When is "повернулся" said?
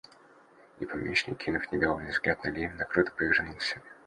3.11-3.79